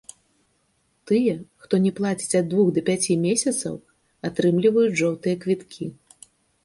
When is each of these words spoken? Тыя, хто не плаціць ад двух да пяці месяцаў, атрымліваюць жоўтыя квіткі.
Тыя, 1.09 1.33
хто 1.65 1.79
не 1.83 1.91
плаціць 1.99 2.37
ад 2.41 2.49
двух 2.53 2.67
да 2.77 2.81
пяці 2.89 3.17
месяцаў, 3.27 3.73
атрымліваюць 4.31 4.99
жоўтыя 5.03 5.35
квіткі. 5.45 5.85